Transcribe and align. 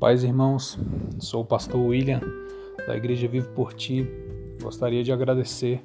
Paz, 0.00 0.24
irmãos, 0.24 0.78
sou 1.18 1.42
o 1.42 1.44
pastor 1.44 1.78
William, 1.78 2.22
da 2.86 2.96
Igreja 2.96 3.28
Vivo 3.28 3.50
por 3.50 3.74
Ti. 3.74 4.08
Gostaria 4.62 5.04
de 5.04 5.12
agradecer 5.12 5.84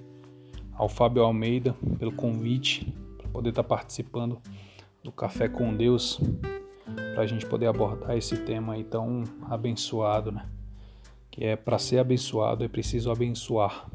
ao 0.74 0.88
Fábio 0.88 1.22
Almeida 1.22 1.76
pelo 2.00 2.14
convite 2.14 2.96
para 3.18 3.28
poder 3.28 3.50
estar 3.50 3.66
participando 3.66 4.40
do 5.04 5.12
Café 5.12 5.50
com 5.50 5.76
Deus, 5.76 6.22
para 7.14 7.24
a 7.24 7.28
gente 7.28 7.46
poder 7.46 7.68
abordar 7.68 8.16
esse 8.16 8.38
tema 8.38 8.76
aí 8.76 8.86
tão 8.86 9.26
abençoado, 9.50 10.32
né? 10.32 10.46
Que 11.30 11.44
é 11.44 11.58
para 11.58 11.78
ser 11.78 12.00
abençoado 12.00 12.64
é 12.64 12.70
preciso 12.70 13.12
abençoar. 13.12 13.86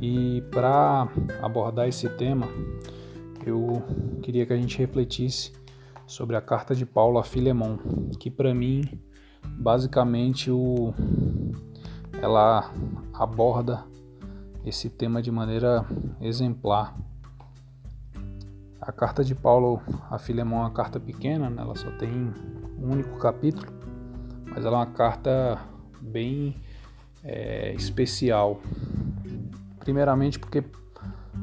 E 0.00 0.42
para 0.50 1.12
abordar 1.42 1.86
esse 1.88 2.08
tema, 2.08 2.48
eu 3.44 3.82
queria 4.22 4.46
que 4.46 4.52
a 4.54 4.56
gente 4.56 4.78
refletisse 4.78 5.52
sobre 6.06 6.36
a 6.36 6.40
carta 6.40 6.74
de 6.74 6.84
Paulo 6.84 7.18
a 7.18 7.24
Filemon, 7.24 7.78
que 8.18 8.30
para 8.30 8.54
mim 8.54 8.82
basicamente 9.46 10.50
o 10.50 10.94
ela 12.20 12.70
aborda 13.12 13.84
esse 14.64 14.88
tema 14.88 15.20
de 15.20 15.30
maneira 15.30 15.84
exemplar. 16.20 16.96
A 18.80 18.92
carta 18.92 19.24
de 19.24 19.34
Paulo 19.34 19.80
a 20.10 20.18
Filemon 20.18 20.56
é 20.56 20.60
uma 20.60 20.70
carta 20.70 20.98
pequena, 20.98 21.50
né? 21.50 21.62
ela 21.62 21.74
só 21.74 21.90
tem 21.92 22.32
um 22.78 22.92
único 22.92 23.18
capítulo, 23.18 23.66
mas 24.46 24.64
ela 24.64 24.76
é 24.76 24.80
uma 24.80 24.92
carta 24.92 25.58
bem 26.00 26.56
é, 27.22 27.74
especial. 27.74 28.60
Primeiramente 29.78 30.38
porque 30.38 30.64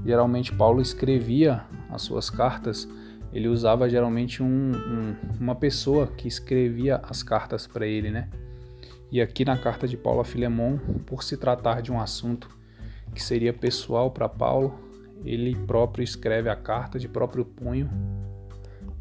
geralmente 0.05 0.53
Paulo 0.53 0.81
escrevia 0.81 1.63
as 1.89 2.02
suas 2.03 2.30
cartas 2.30 2.88
ele 3.33 3.47
usava 3.47 3.89
geralmente 3.89 4.43
um, 4.43 4.71
um, 4.71 5.15
uma 5.39 5.55
pessoa 5.55 6.07
que 6.07 6.27
escrevia 6.27 6.97
as 7.03 7.23
cartas 7.23 7.65
para 7.65 7.87
ele, 7.87 8.11
né? 8.11 8.29
E 9.11 9.21
aqui 9.21 9.43
na 9.43 9.57
carta 9.57 9.87
de 9.87 9.97
Paulo 9.97 10.21
a 10.21 10.25
Filemon, 10.25 10.77
por 11.05 11.23
se 11.23 11.37
tratar 11.37 11.81
de 11.81 11.91
um 11.91 11.99
assunto 11.99 12.49
que 13.13 13.21
seria 13.21 13.53
pessoal 13.53 14.11
para 14.11 14.27
Paulo, 14.29 14.73
ele 15.23 15.55
próprio 15.55 16.03
escreve 16.03 16.49
a 16.49 16.55
carta 16.55 16.97
de 16.97 17.07
próprio 17.07 17.45
punho, 17.45 17.89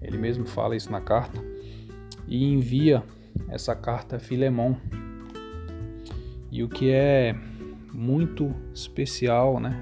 ele 0.03 0.19
mesmo 0.19 0.47
fala 0.47 0.77
isso 0.77 0.91
na 0.91 1.01
carta, 1.01 1.41
e 2.27 2.45
envia 2.45 3.03
essa 3.49 3.75
carta 3.75 4.17
a 4.17 4.19
Filemon. 4.19 4.75
E 6.51 6.63
o 6.63 6.69
que 6.69 6.91
é 6.91 7.37
muito 7.93 8.53
especial 8.75 9.61
né, 9.61 9.77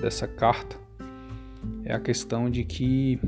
dessa 0.00 0.26
carta 0.26 0.76
é 1.84 1.94
a 1.94 2.00
questão 2.00 2.50
de 2.50 2.64
que 2.64 3.20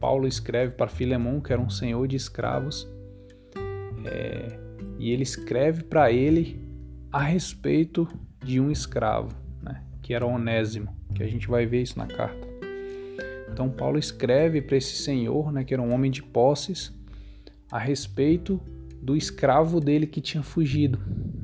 Paulo 0.00 0.26
escreve 0.26 0.72
para 0.72 0.88
Filemão, 0.88 1.40
que 1.40 1.52
era 1.52 1.60
um 1.60 1.68
senhor 1.68 2.08
de 2.08 2.16
escravos, 2.16 2.88
é, 4.06 4.58
e 4.98 5.12
ele 5.12 5.22
escreve 5.22 5.84
para 5.84 6.10
ele 6.10 6.58
a 7.12 7.22
respeito 7.22 8.08
de 8.42 8.58
um 8.58 8.70
escravo, 8.70 9.36
né, 9.62 9.84
que 10.00 10.14
era 10.14 10.26
Onésimo, 10.26 10.96
que 11.14 11.22
a 11.22 11.26
gente 11.26 11.46
vai 11.46 11.66
ver 11.66 11.82
isso 11.82 11.98
na 11.98 12.06
carta. 12.06 12.48
Então 13.52 13.68
Paulo 13.68 13.98
escreve 13.98 14.62
para 14.62 14.76
esse 14.76 14.96
senhor, 14.96 15.52
né, 15.52 15.64
que 15.64 15.74
era 15.74 15.82
um 15.82 15.92
homem 15.92 16.10
de 16.10 16.22
posses, 16.22 16.98
a 17.70 17.78
respeito 17.78 18.58
do 19.02 19.16
escravo 19.16 19.80
dele 19.80 20.06
que 20.06 20.20
tinha 20.20 20.42
fugido. 20.42 20.98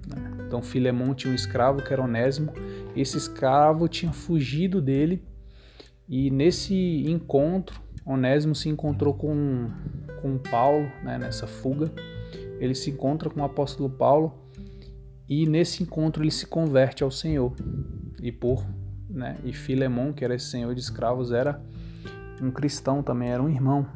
Né? 0.06 0.44
Então 0.46 0.62
Filemão 0.62 1.14
tinha 1.14 1.30
um 1.30 1.36
escravo 1.36 1.82
que 1.82 1.92
era 1.92 2.02
Onésimo, 2.02 2.52
esse 2.96 3.18
escravo 3.18 3.86
tinha 3.86 4.12
fugido 4.12 4.80
dele 4.80 5.22
e 6.08 6.30
nesse 6.30 7.04
encontro 7.06 7.85
Onésimo 8.06 8.54
se 8.54 8.68
encontrou 8.68 9.12
com, 9.12 9.68
com 10.22 10.38
Paulo, 10.38 10.88
né, 11.02 11.18
nessa 11.18 11.46
fuga. 11.46 11.92
Ele 12.60 12.74
se 12.74 12.90
encontra 12.90 13.28
com 13.28 13.40
o 13.40 13.44
apóstolo 13.44 13.90
Paulo 13.90 14.32
e 15.28 15.44
nesse 15.44 15.82
encontro 15.82 16.22
ele 16.22 16.30
se 16.30 16.46
converte 16.46 17.02
ao 17.02 17.10
Senhor. 17.10 17.52
E 18.22 18.30
por, 18.30 18.64
né, 19.10 19.36
e 19.44 19.52
Filemon, 19.52 20.12
que 20.12 20.24
era 20.24 20.36
esse 20.36 20.46
senhor 20.46 20.72
de 20.74 20.80
escravos, 20.80 21.32
era 21.32 21.60
um 22.40 22.50
cristão 22.50 23.02
também, 23.02 23.30
era 23.30 23.42
um 23.42 23.48
irmão. 23.48 23.86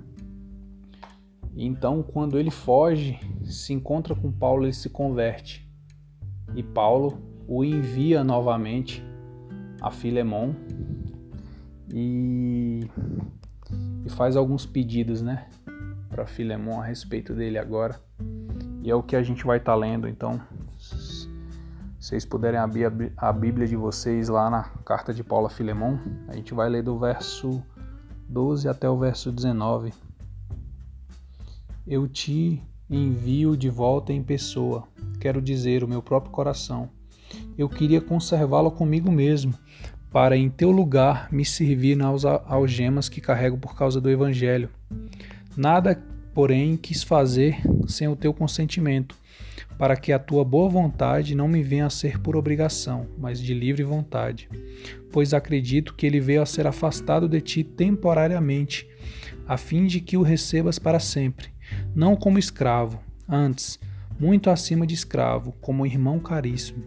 Então, 1.54 2.03
quando 2.03 2.38
ele 2.38 2.50
foge, 2.50 3.19
se 3.44 3.72
encontra 3.72 4.15
com 4.15 4.32
Paulo, 4.32 4.65
ele 4.65 4.72
se 4.72 4.88
converte. 4.88 5.69
E 6.54 6.62
Paulo 6.62 7.22
o 7.47 7.65
envia 7.65 8.25
novamente 8.25 9.04
a 9.81 9.91
Filemon. 9.91 10.54
E 11.92 12.88
e 14.05 14.11
faz 14.11 14.37
alguns 14.37 14.66
pedidos, 14.66 15.22
né, 15.22 15.47
para 16.09 16.27
Filemon 16.27 16.81
a 16.81 16.84
respeito 16.84 17.34
dele 17.34 17.59
agora. 17.59 18.00
E 18.83 18.91
é 18.91 18.94
o 18.94 19.03
que 19.03 19.15
a 19.15 19.22
gente 19.22 19.44
vai 19.44 19.59
estar 19.59 19.72
tá 19.72 19.78
lendo, 19.78 20.09
então 20.09 20.41
se 20.78 21.28
vocês 21.99 22.25
puderem 22.25 22.59
abrir 22.59 23.12
a 23.16 23.33
Bíblia 23.33 23.66
de 23.66 23.77
vocês 23.77 24.28
lá 24.28 24.49
na 24.49 24.65
carta 24.84 25.12
de 25.12 25.22
Paulo 25.22 25.47
a 25.47 25.50
Filemon, 25.50 25.99
a 26.28 26.34
gente 26.34 26.55
vai 26.55 26.69
ler 26.69 26.83
do 26.83 26.99
verso 26.99 27.62
12 28.28 28.69
até 28.69 28.89
o 28.89 28.99
verso 28.99 29.31
19. 29.31 29.93
Eu 31.87 32.09
te 32.09 32.62
envio 32.89 33.56
de 33.56 33.69
volta 33.69 34.12
em 34.12 34.22
pessoa, 34.22 34.84
quero 35.21 35.43
dizer, 35.43 35.84
o 35.84 35.89
meu 35.89 36.03
próprio 36.03 36.33
coração. 36.33 36.89
Eu 37.56 37.69
queria 37.69 38.00
conservá-lo 38.00 38.71
comigo 38.71 39.12
mesmo, 39.12 39.55
para 40.12 40.37
em 40.37 40.50
teu 40.50 40.71
lugar 40.71 41.28
me 41.31 41.44
servir 41.44 41.97
nas 41.97 42.25
algemas 42.25 43.09
que 43.09 43.21
carrego 43.21 43.56
por 43.56 43.76
causa 43.76 44.00
do 44.00 44.10
Evangelho. 44.10 44.69
Nada, 45.56 46.03
porém, 46.34 46.76
quis 46.76 47.03
fazer 47.03 47.60
sem 47.87 48.09
o 48.09 48.16
teu 48.16 48.34
consentimento, 48.34 49.16
para 49.78 49.97
que 49.97 50.12
a 50.12 50.19
tua 50.19 50.44
boa 50.44 50.69
vontade 50.69 51.34
não 51.34 51.47
me 51.47 51.62
venha 51.62 51.87
a 51.87 51.91
ser 51.91 52.19
por 52.19 52.37
obrigação, 52.37 53.06
mas 53.19 53.41
de 53.41 53.54
livre 53.54 53.84
vontade. 53.84 54.48
Pois 55.12 55.32
acredito 55.32 55.94
que 55.94 56.06
ele 56.06 56.21
veio 56.21 56.42
a 56.42 56.47
ser 56.47 56.66
afastado 56.66 57.28
de 57.28 57.41
ti 57.41 57.62
temporariamente, 57.62 58.88
a 59.47 59.56
fim 59.56 59.87
de 59.87 60.00
que 60.00 60.16
o 60.16 60.22
recebas 60.22 60.78
para 60.78 61.00
sempre, 61.00 61.48
não 61.94 62.16
como 62.16 62.38
escravo, 62.38 63.00
antes, 63.28 63.78
muito 64.19 64.50
acima 64.50 64.87
de 64.87 64.94
escravo, 64.94 65.53
como 65.60 65.87
irmão 65.87 66.19
caríssimo, 66.19 66.84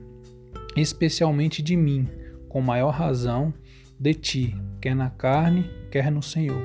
especialmente 0.75 1.61
de 1.61 1.75
mim 1.75 2.07
com 2.53 2.61
maior 2.61 2.91
razão 2.91 3.51
de 3.99 4.13
ti, 4.13 4.55
quer 4.79 4.95
na 4.95 5.09
carne, 5.09 5.71
quer 5.89 6.11
no 6.11 6.21
Senhor. 6.21 6.61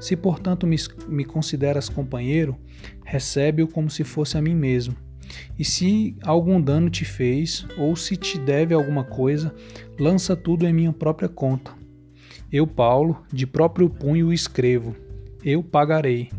Se, 0.00 0.16
portanto, 0.16 0.66
me, 0.66 0.76
me 1.06 1.26
consideras 1.26 1.90
companheiro, 1.90 2.56
recebe-o 3.04 3.68
como 3.68 3.90
se 3.90 4.02
fosse 4.02 4.38
a 4.38 4.42
mim 4.42 4.54
mesmo. 4.54 4.96
E 5.58 5.64
se 5.64 6.16
algum 6.22 6.58
dano 6.58 6.88
te 6.88 7.04
fez, 7.04 7.66
ou 7.76 7.94
se 7.94 8.16
te 8.16 8.38
deve 8.38 8.72
alguma 8.72 9.04
coisa, 9.04 9.54
lança 9.98 10.34
tudo 10.34 10.66
em 10.66 10.72
minha 10.72 10.92
própria 10.92 11.28
conta. 11.28 11.70
Eu, 12.50 12.66
Paulo, 12.66 13.22
de 13.30 13.46
próprio 13.46 13.90
punho 13.90 14.32
escrevo: 14.32 14.96
Eu 15.44 15.62
pagarei, 15.62 16.30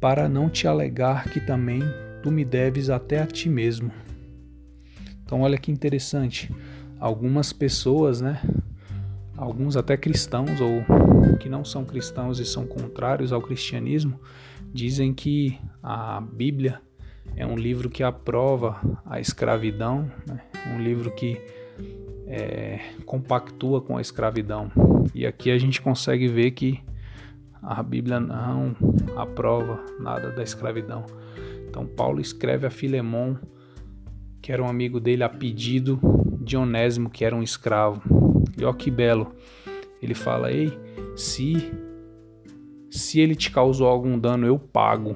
para 0.00 0.28
não 0.28 0.50
te 0.50 0.66
alegar 0.66 1.30
que 1.30 1.40
também 1.40 1.82
tu 2.20 2.32
me 2.32 2.44
deves 2.44 2.90
até 2.90 3.22
a 3.22 3.26
ti 3.26 3.48
mesmo. 3.48 3.92
Então, 5.22 5.42
olha 5.42 5.56
que 5.56 5.70
interessante 5.70 6.50
algumas 7.00 7.52
pessoas, 7.52 8.20
né, 8.20 8.40
alguns 9.36 9.76
até 9.76 9.96
cristãos 9.96 10.60
ou 10.60 10.84
que 11.38 11.48
não 11.48 11.64
são 11.64 11.84
cristãos 11.84 12.38
e 12.38 12.44
são 12.44 12.66
contrários 12.66 13.32
ao 13.32 13.40
cristianismo, 13.40 14.20
dizem 14.72 15.14
que 15.14 15.58
a 15.82 16.20
Bíblia 16.20 16.80
é 17.36 17.46
um 17.46 17.56
livro 17.56 17.88
que 17.88 18.02
aprova 18.02 18.80
a 19.06 19.20
escravidão, 19.20 20.10
né, 20.26 20.40
um 20.74 20.82
livro 20.82 21.10
que 21.12 21.40
é, 22.26 22.80
compactua 23.06 23.80
com 23.80 23.96
a 23.96 24.00
escravidão. 24.00 24.70
E 25.14 25.26
aqui 25.26 25.50
a 25.50 25.58
gente 25.58 25.80
consegue 25.80 26.28
ver 26.28 26.50
que 26.50 26.80
a 27.62 27.82
Bíblia 27.82 28.20
não 28.20 28.76
aprova 29.16 29.84
nada 29.98 30.30
da 30.30 30.42
escravidão. 30.42 31.04
Então 31.68 31.86
Paulo 31.86 32.20
escreve 32.20 32.66
a 32.66 32.70
Filemon, 32.70 33.36
que 34.42 34.52
era 34.52 34.62
um 34.62 34.68
amigo 34.68 35.00
dele 35.00 35.22
a 35.22 35.28
pedido 35.28 35.98
de 36.48 36.56
Onésimo, 36.56 37.10
que 37.10 37.24
era 37.24 37.36
um 37.36 37.42
escravo. 37.42 38.02
E 38.56 38.64
ó 38.64 38.72
que 38.72 38.90
belo. 38.90 39.32
Ele 40.02 40.14
fala: 40.14 40.50
"Ei, 40.50 40.76
se 41.14 41.72
se 42.90 43.20
ele 43.20 43.34
te 43.34 43.50
causou 43.50 43.86
algum 43.86 44.18
dano, 44.18 44.46
eu 44.46 44.58
pago 44.58 45.14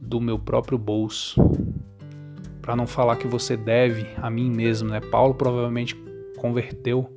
do 0.00 0.20
meu 0.20 0.38
próprio 0.38 0.76
bolso." 0.76 1.40
Para 2.60 2.74
não 2.74 2.86
falar 2.86 3.16
que 3.16 3.26
você 3.26 3.56
deve 3.56 4.06
a 4.16 4.28
mim 4.28 4.50
mesmo, 4.50 4.88
né? 4.88 5.00
Paulo 5.00 5.34
provavelmente 5.34 5.94
converteu 6.36 7.08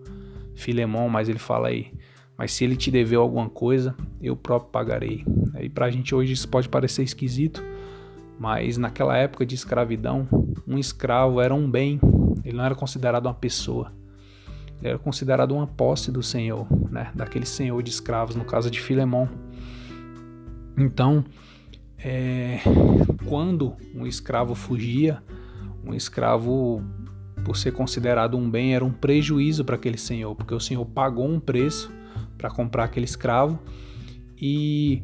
Filemão, 0.56 1.10
mas 1.10 1.28
ele 1.28 1.40
fala 1.40 1.70
aí: 1.70 1.92
"Mas 2.38 2.52
se 2.52 2.64
ele 2.64 2.76
te 2.76 2.92
deveu 2.92 3.22
alguma 3.22 3.50
coisa, 3.50 3.96
eu 4.22 4.36
próprio 4.36 4.72
pagarei." 4.72 5.26
Aí 5.54 5.70
pra 5.70 5.90
gente 5.90 6.14
hoje 6.14 6.34
isso 6.34 6.48
pode 6.48 6.70
parecer 6.70 7.02
esquisito, 7.02 7.64
mas 8.40 8.78
naquela 8.78 9.18
época 9.18 9.46
de 9.46 9.56
escravidão, 9.56 10.28
um 10.68 10.78
escravo 10.78 11.42
era 11.42 11.56
um 11.56 11.70
bem 11.70 12.00
ele 12.44 12.58
não 12.58 12.64
era 12.64 12.76
considerado 12.76 13.26
uma 13.26 13.34
pessoa. 13.34 13.92
Ele 14.80 14.90
era 14.90 15.00
considerado 15.00 15.52
uma 15.54 15.66
posse 15.66 16.12
do 16.12 16.22
Senhor, 16.22 16.68
né? 16.92 17.12
daquele 17.16 17.46
senhor 17.46 17.82
de 17.82 17.90
escravos, 17.90 18.36
no 18.36 18.46
caso 18.46 18.70
de 18.70 18.80
Filemon. 18.80 19.28
Então, 20.78 21.26
é, 21.98 22.60
quando 23.26 23.76
um 23.96 24.06
escravo 24.06 24.54
fugia, 24.54 25.22
um 25.84 25.94
escravo, 25.94 26.84
por 27.44 27.58
ser 27.58 27.72
considerado 27.72 28.38
um 28.38 28.50
bem, 28.50 28.76
era 28.76 28.86
um 28.86 28.92
prejuízo 28.92 29.66
para 29.66 29.76
aquele 29.76 29.98
senhor, 29.98 30.36
porque 30.36 30.54
o 30.54 30.60
senhor 30.60 30.86
pagou 30.86 31.28
um 31.28 31.40
preço 31.40 31.92
para 32.38 32.50
comprar 32.52 32.84
aquele 32.84 33.06
escravo 33.06 33.60
e 34.40 35.02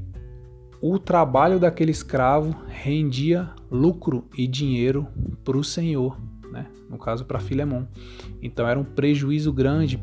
o 0.79 0.99
trabalho 0.99 1.59
daquele 1.59 1.91
escravo 1.91 2.55
rendia 2.67 3.49
lucro 3.71 4.27
e 4.37 4.45
dinheiro 4.45 5.07
para 5.43 5.57
o 5.57 5.63
senhor? 5.63 6.19
No 6.93 6.99
caso 6.99 7.25
para 7.25 7.39
Filemon. 7.39 7.85
Então 8.41 8.67
era 8.67 8.79
um 8.79 8.83
prejuízo 8.83 9.51
grande 9.51 9.99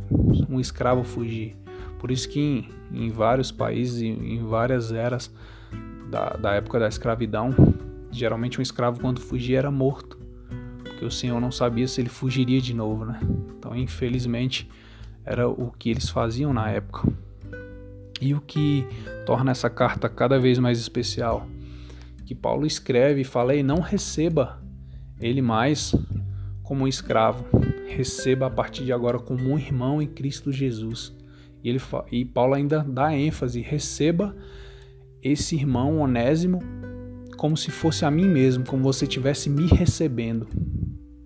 um 0.49 0.61
escravo 0.61 1.05
fugir. 1.05 1.57
Por 1.99 2.11
isso 2.11 2.29
que 2.29 2.41
em, 2.41 2.69
em 2.93 3.11
vários 3.11 3.53
países, 3.53 4.03
em, 4.03 4.35
em 4.35 4.45
várias 4.45 4.93
eras 4.93 5.33
da, 6.11 6.31
da 6.31 6.53
época 6.55 6.81
da 6.81 6.89
escravidão, 6.89 7.55
geralmente 8.11 8.59
um 8.59 8.63
escravo 8.63 9.01
quando 9.01 9.21
fugia 9.21 9.59
era 9.59 9.71
morto, 9.71 10.19
porque 10.83 11.05
o 11.05 11.11
senhor 11.11 11.41
não 11.41 11.53
sabia 11.53 11.87
se 11.87 12.01
ele 12.01 12.09
fugiria 12.09 12.61
de 12.61 12.75
novo, 12.75 13.05
né? 13.05 13.21
Então, 13.57 13.77
infelizmente, 13.77 14.69
era 15.25 15.49
o 15.49 15.71
que 15.71 15.91
eles 15.91 16.09
faziam 16.09 16.53
na 16.53 16.69
época. 16.71 17.07
E 18.21 18.35
o 18.35 18.41
que 18.41 18.87
torna 19.25 19.53
essa 19.53 19.71
carta 19.71 20.09
cada 20.09 20.39
vez 20.39 20.59
mais 20.59 20.79
especial, 20.79 21.47
que 22.27 22.35
Paulo 22.35 22.67
escreve 22.67 23.21
e 23.21 23.25
fala: 23.25 23.55
e 23.55 23.63
não 23.63 23.81
receba 23.81 24.61
ele 25.21 25.41
mais 25.41 25.95
como 26.71 26.85
um 26.85 26.87
escravo, 26.87 27.45
receba 27.89 28.47
a 28.47 28.51
partir 28.51 28.85
de 28.85 28.93
agora 28.93 29.19
como 29.19 29.43
um 29.43 29.59
irmão 29.59 30.01
em 30.01 30.07
Cristo 30.07 30.53
Jesus. 30.53 31.13
E, 31.65 31.69
ele, 31.69 31.81
e 32.13 32.25
Paulo 32.25 32.55
ainda 32.55 32.87
dá 32.89 33.13
ênfase: 33.13 33.61
receba 33.61 34.37
esse 35.21 35.57
irmão 35.57 35.99
Onésimo 35.99 36.61
como 37.37 37.57
se 37.57 37.73
fosse 37.73 38.05
a 38.05 38.11
mim 38.11 38.29
mesmo, 38.29 38.65
como 38.65 38.85
você 38.85 39.05
estivesse 39.05 39.51
me 39.51 39.67
recebendo. 39.67 40.47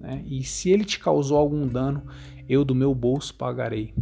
Né? 0.01 0.25
E 0.25 0.43
se 0.45 0.71
ele 0.71 0.83
te 0.83 0.99
causou 0.99 1.37
algum 1.37 1.69
dano, 1.69 2.05
eu 2.49 2.65
do 2.65 2.75
meu 2.75 2.95
bolso 2.95 3.35
pagarei. 3.35 3.93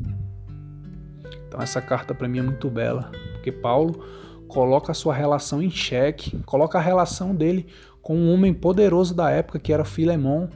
Então 1.49 1.61
essa 1.61 1.83
carta 1.83 2.15
para 2.15 2.29
mim 2.29 2.39
é 2.39 2.43
muito 2.43 2.71
bela, 2.71 3.11
porque 3.33 3.51
Paulo 3.51 4.05
coloca 4.47 4.93
a 4.93 4.95
sua 4.95 5.13
relação 5.13 5.61
em 5.61 5.71
xeque, 5.71 6.39
coloca 6.47 6.79
a 6.79 6.81
relação 6.81 7.35
dele 7.35 7.67
com 8.01 8.17
um 8.17 8.33
homem 8.33 8.55
poderoso 8.55 9.13
da 9.13 9.29
época 9.29 9.59
que 9.59 9.73
era 9.73 9.85
Filemon, 9.85 10.47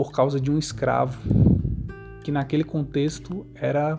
por 0.00 0.12
causa 0.12 0.40
de 0.40 0.50
um 0.50 0.56
escravo, 0.56 1.20
que 2.24 2.32
naquele 2.32 2.64
contexto 2.64 3.46
era 3.54 3.98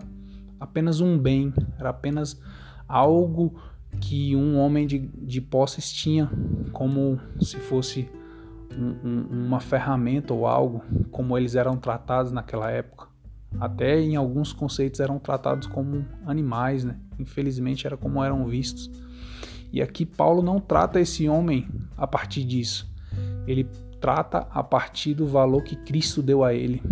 apenas 0.58 1.00
um 1.00 1.16
bem, 1.16 1.54
era 1.78 1.90
apenas 1.90 2.42
algo 2.88 3.54
que 4.00 4.34
um 4.34 4.58
homem 4.58 4.84
de, 4.84 4.98
de 4.98 5.40
posses 5.40 5.92
tinha, 5.92 6.28
como 6.72 7.20
se 7.40 7.56
fosse 7.58 8.10
um, 8.76 8.96
um, 9.08 9.46
uma 9.46 9.60
ferramenta 9.60 10.34
ou 10.34 10.44
algo, 10.44 10.82
como 11.12 11.38
eles 11.38 11.54
eram 11.54 11.76
tratados 11.76 12.32
naquela 12.32 12.68
época. 12.68 13.06
Até 13.60 14.00
em 14.00 14.16
alguns 14.16 14.52
conceitos 14.52 14.98
eram 14.98 15.20
tratados 15.20 15.68
como 15.68 16.04
animais, 16.26 16.82
né? 16.82 16.96
Infelizmente 17.16 17.86
era 17.86 17.96
como 17.96 18.24
eram 18.24 18.44
vistos. 18.48 18.90
E 19.72 19.80
aqui 19.80 20.04
Paulo 20.04 20.42
não 20.42 20.58
trata 20.58 20.98
esse 20.98 21.28
homem 21.28 21.68
a 21.96 22.08
partir 22.08 22.42
disso. 22.42 22.92
Ele 23.46 23.68
trata 24.02 24.48
a 24.50 24.64
partir 24.64 25.14
do 25.14 25.28
valor 25.28 25.62
que 25.62 25.76
Cristo 25.76 26.20
deu 26.20 26.42
a 26.42 26.52
ele. 26.52 26.82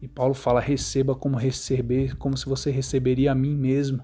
E 0.00 0.08
Paulo 0.08 0.32
fala: 0.32 0.60
receba 0.60 1.14
como 1.14 1.36
receber, 1.36 2.16
como 2.16 2.36
se 2.38 2.46
você 2.46 2.70
receberia 2.70 3.32
a 3.32 3.34
mim 3.34 3.54
mesmo, 3.54 4.02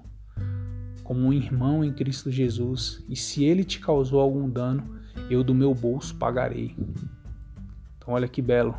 como 1.03 1.21
um 1.21 1.33
irmão 1.33 1.83
em 1.83 1.91
Cristo 1.91 2.29
Jesus. 2.29 3.03
E 3.09 3.15
se 3.15 3.43
ele 3.43 3.63
te 3.63 3.79
causou 3.79 4.21
algum 4.21 4.47
dano, 4.47 5.01
eu 5.27 5.43
do 5.43 5.55
meu 5.55 5.73
bolso 5.73 6.15
pagarei. 6.15 6.75
Então 7.97 8.13
olha 8.13 8.27
que 8.27 8.43
belo. 8.43 8.77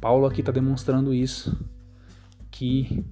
Paulo 0.00 0.26
aqui 0.26 0.38
está 0.38 0.52
demonstrando 0.52 1.12
isso, 1.12 1.58
que 2.48 3.04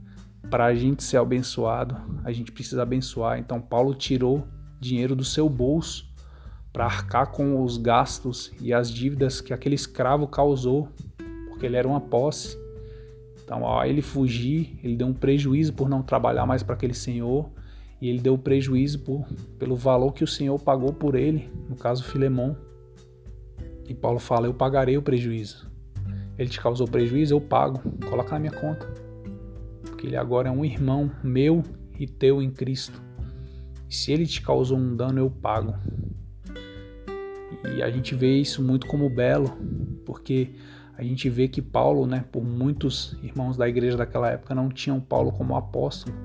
para 0.48 0.66
a 0.66 0.74
gente 0.76 1.02
ser 1.02 1.16
abençoado, 1.16 1.96
a 2.22 2.30
gente 2.30 2.52
precisa 2.52 2.84
abençoar. 2.84 3.40
Então 3.40 3.60
Paulo 3.60 3.92
tirou 3.96 4.46
dinheiro 4.78 5.16
do 5.16 5.24
seu 5.24 5.48
bolso 5.48 6.14
para 6.76 6.84
arcar 6.84 7.32
com 7.32 7.64
os 7.64 7.78
gastos 7.78 8.52
e 8.60 8.70
as 8.70 8.90
dívidas 8.90 9.40
que 9.40 9.54
aquele 9.54 9.74
escravo 9.74 10.26
causou, 10.26 10.90
porque 11.48 11.64
ele 11.64 11.76
era 11.76 11.88
uma 11.88 12.02
posse. 12.02 12.54
Então, 13.42 13.64
ao 13.64 13.82
ele 13.86 14.02
fugir, 14.02 14.78
ele 14.84 14.94
deu 14.94 15.06
um 15.06 15.14
prejuízo 15.14 15.72
por 15.72 15.88
não 15.88 16.02
trabalhar 16.02 16.44
mais 16.44 16.62
para 16.62 16.74
aquele 16.74 16.92
senhor, 16.92 17.48
e 17.98 18.10
ele 18.10 18.20
deu 18.20 18.36
prejuízo 18.36 18.98
por, 18.98 19.24
pelo 19.58 19.74
valor 19.74 20.12
que 20.12 20.22
o 20.22 20.26
senhor 20.26 20.60
pagou 20.60 20.92
por 20.92 21.14
ele, 21.14 21.50
no 21.66 21.76
caso 21.76 22.04
Filemon. 22.04 22.54
E 23.88 23.94
Paulo 23.94 24.18
fala: 24.18 24.46
Eu 24.46 24.52
pagarei 24.52 24.98
o 24.98 25.02
prejuízo 25.02 25.66
ele 26.38 26.50
te 26.50 26.60
causou 26.60 26.86
prejuízo, 26.86 27.34
eu 27.34 27.40
pago, 27.40 27.80
coloca 28.08 28.32
na 28.32 28.38
minha 28.38 28.52
conta. 28.52 28.86
Porque 29.82 30.06
ele 30.06 30.16
agora 30.16 30.48
é 30.48 30.52
um 30.52 30.64
irmão 30.64 31.10
meu 31.22 31.62
e 31.98 32.06
teu 32.06 32.42
em 32.42 32.50
Cristo. 32.50 33.00
E 33.88 33.94
se 33.94 34.12
ele 34.12 34.26
te 34.26 34.42
causou 34.42 34.76
um 34.76 34.94
dano, 34.94 35.18
eu 35.18 35.30
pago. 35.30 35.74
E 37.76 37.82
a 37.82 37.90
gente 37.90 38.14
vê 38.14 38.36
isso 38.36 38.62
muito 38.62 38.86
como 38.86 39.08
belo, 39.08 39.56
porque 40.04 40.54
a 40.96 41.02
gente 41.02 41.28
vê 41.28 41.46
que 41.46 41.60
Paulo, 41.60 42.06
né, 42.06 42.24
por 42.32 42.42
muitos 42.42 43.16
irmãos 43.22 43.56
da 43.56 43.68
igreja 43.68 43.96
daquela 43.96 44.30
época 44.30 44.54
não 44.54 44.68
tinham 44.68 44.98
Paulo 45.00 45.30
como 45.30 45.56
apóstolo, 45.56 46.16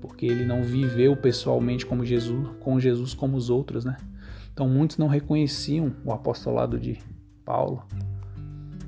porque 0.00 0.26
ele 0.26 0.44
não 0.44 0.62
viveu 0.62 1.16
pessoalmente 1.16 1.86
como 1.86 2.04
Jesus, 2.04 2.48
com 2.60 2.80
Jesus 2.80 3.14
como 3.14 3.36
os 3.36 3.50
outros, 3.50 3.84
né? 3.84 3.96
Então 4.52 4.68
muitos 4.68 4.98
não 4.98 5.06
reconheciam 5.06 5.94
o 6.04 6.12
apostolado 6.12 6.78
de 6.78 6.98
Paulo 7.44 7.84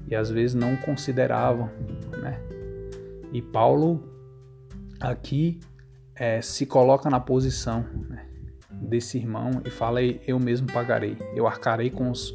e 0.09 0.15
às 0.15 0.29
vezes 0.29 0.55
não 0.55 0.77
consideravam, 0.77 1.71
né? 2.21 2.41
E 3.33 3.41
Paulo 3.41 4.03
aqui 5.01 5.61
é, 6.15 6.41
se 6.43 6.67
coloca 6.67 7.09
na 7.09 7.21
posição 7.21 7.85
né, 8.09 8.27
desse 8.93 9.17
irmão 9.17 9.63
e 9.65 9.71
fala: 9.71 10.03
Eu 10.03 10.39
mesmo 10.39 10.71
pagarei, 10.71 11.17
eu 11.35 11.47
arcarei 11.47 11.91
com 11.91 12.11
os, 12.11 12.35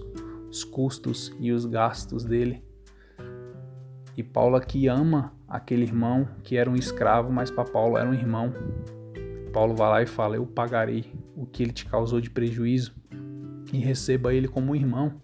os 0.50 0.64
custos 0.64 1.32
e 1.40 1.52
os 1.52 1.66
gastos 1.66 2.26
dele. 2.26 2.64
E 4.18 4.24
Paulo 4.24 4.56
aqui 4.56 4.88
ama 4.88 5.32
aquele 5.48 5.84
irmão 5.84 6.28
que 6.44 6.58
era 6.58 6.70
um 6.70 6.76
escravo, 6.76 7.32
mas 7.32 7.52
para 7.52 7.64
Paulo 7.64 7.98
era 7.98 8.10
um 8.10 8.14
irmão. 8.14 8.52
Paulo 9.54 9.76
vai 9.76 9.90
lá 9.90 10.02
e 10.02 10.08
fala: 10.08 10.36
Eu 10.36 10.48
pagarei 10.48 11.14
o 11.36 11.46
que 11.46 11.62
ele 11.62 11.72
te 11.72 11.86
causou 11.86 12.20
de 12.20 12.32
prejuízo 12.32 12.96
e 13.72 13.78
receba 13.78 14.34
ele 14.34 14.48
como 14.48 14.72
um 14.72 14.76
irmão. 14.76 15.22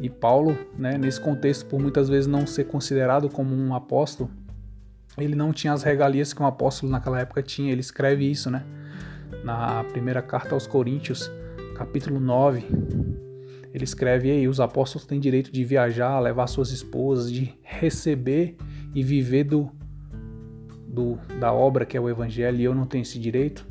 E 0.00 0.08
Paulo, 0.08 0.56
né, 0.78 0.96
nesse 0.96 1.20
contexto, 1.20 1.66
por 1.66 1.78
muitas 1.78 2.08
vezes 2.08 2.26
não 2.26 2.46
ser 2.46 2.64
considerado 2.64 3.28
como 3.28 3.54
um 3.54 3.74
apóstolo, 3.74 4.30
ele 5.18 5.34
não 5.34 5.52
tinha 5.52 5.74
as 5.74 5.82
regalias 5.82 6.32
que 6.32 6.42
um 6.42 6.46
apóstolo 6.46 6.90
naquela 6.90 7.20
época 7.20 7.42
tinha. 7.42 7.70
Ele 7.70 7.82
escreve 7.82 8.24
isso, 8.24 8.50
né? 8.50 8.64
Na 9.44 9.84
primeira 9.84 10.22
carta 10.22 10.54
aos 10.54 10.66
Coríntios, 10.66 11.30
capítulo 11.76 12.20
9. 12.20 12.64
Ele 13.72 13.84
escreve 13.84 14.30
aí: 14.30 14.48
os 14.48 14.60
apóstolos 14.60 15.06
têm 15.06 15.20
direito 15.20 15.52
de 15.52 15.64
viajar, 15.64 16.18
levar 16.20 16.46
suas 16.46 16.70
esposas, 16.70 17.30
de 17.30 17.54
receber 17.62 18.56
e 18.94 19.02
viver 19.02 19.44
do, 19.44 19.70
do, 20.86 21.18
da 21.38 21.52
obra 21.52 21.86
que 21.86 21.96
é 21.96 22.00
o 22.00 22.08
Evangelho, 22.08 22.58
e 22.58 22.64
eu 22.64 22.74
não 22.74 22.86
tenho 22.86 23.02
esse 23.02 23.18
direito. 23.18 23.66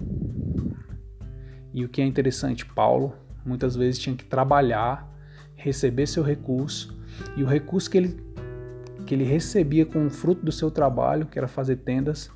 E 1.74 1.86
o 1.86 1.89
que 1.89 2.01
é 2.01 2.06
interessante, 2.06 2.66
Paulo 2.66 3.13
muitas 3.46 3.75
vezes 3.75 4.00
tinha 4.00 4.16
que 4.16 4.25
trabalhar 4.25 5.10
receber 5.60 6.08
seu 6.08 6.24
recurso 6.24 6.98
e 7.36 7.44
o 7.44 7.48
recurso 7.48 7.89
que 7.89 7.98
ele, 7.98 8.24
que 9.06 9.13
ele 9.13 9.25
recebia 9.25 9.86
com 9.86 10.08
o 10.08 10.10
fruto 10.10 10.46
do 10.46 10.51
seu 10.51 10.72
trabalho, 10.72 11.25
que 11.25 11.38
era 11.38 11.48
fazer 11.48 11.78
tendas, 11.78 12.32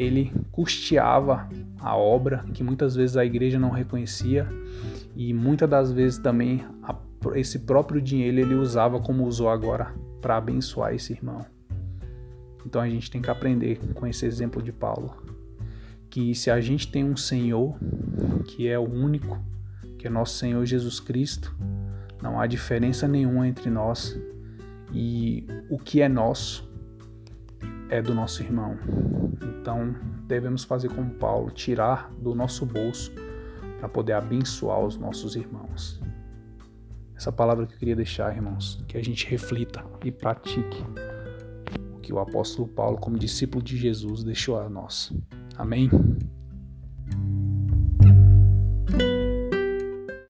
ele 0.00 0.32
custeava 0.50 1.46
a 1.78 1.94
obra 1.94 2.46
que 2.54 2.64
muitas 2.64 2.96
vezes 2.96 3.18
a 3.18 3.24
igreja 3.24 3.58
não 3.58 3.68
reconhecia 3.68 4.48
e 5.14 5.34
muitas 5.34 5.68
das 5.68 5.92
vezes 5.92 6.18
também 6.18 6.64
a, 6.82 6.96
esse 7.34 7.58
próprio 7.58 8.00
dinheiro 8.00 8.40
ele 8.40 8.54
usava 8.54 8.98
como 8.98 9.26
usou 9.26 9.50
agora 9.50 9.94
para 10.22 10.38
abençoar 10.38 10.94
esse 10.94 11.12
irmão. 11.12 11.44
Então 12.64 12.80
a 12.80 12.88
gente 12.88 13.10
tem 13.10 13.20
que 13.20 13.30
aprender 13.30 13.78
com 13.92 14.06
esse 14.06 14.24
exemplo 14.24 14.62
de 14.62 14.72
Paulo 14.72 15.14
que 16.08 16.34
se 16.34 16.50
a 16.50 16.58
gente 16.62 16.90
tem 16.90 17.04
um 17.04 17.16
Senhor 17.16 17.76
que 18.46 18.66
é 18.66 18.78
o 18.78 18.88
único, 18.88 19.38
que 19.98 20.06
é 20.06 20.10
nosso 20.10 20.38
Senhor 20.38 20.64
Jesus 20.64 20.98
Cristo, 20.98 21.54
não 22.22 22.40
há 22.40 22.46
diferença 22.46 23.06
nenhuma 23.06 23.46
entre 23.46 23.68
nós 23.68 24.18
e 24.94 25.46
o 25.68 25.78
que 25.78 26.00
é 26.00 26.08
nosso 26.08 26.69
é 27.90 28.00
do 28.00 28.14
nosso 28.14 28.42
irmão. 28.42 28.78
Então 29.42 29.94
devemos 30.26 30.64
fazer 30.64 30.88
como 30.88 31.10
Paulo, 31.10 31.50
tirar 31.50 32.10
do 32.12 32.34
nosso 32.34 32.64
bolso 32.64 33.12
para 33.78 33.88
poder 33.88 34.12
abençoar 34.12 34.80
os 34.80 34.96
nossos 34.96 35.36
irmãos. 35.36 36.00
Essa 37.16 37.32
palavra 37.32 37.66
que 37.66 37.74
eu 37.74 37.78
queria 37.78 37.96
deixar, 37.96 38.34
irmãos, 38.34 38.82
que 38.88 38.96
a 38.96 39.02
gente 39.04 39.26
reflita 39.26 39.84
e 40.04 40.10
pratique 40.10 40.82
o 41.94 42.00
que 42.00 42.12
o 42.12 42.18
apóstolo 42.18 42.66
Paulo, 42.66 42.96
como 42.96 43.18
discípulo 43.18 43.62
de 43.62 43.76
Jesus, 43.76 44.24
deixou 44.24 44.58
a 44.58 44.68
nós. 44.70 45.12
Amém? 45.58 45.90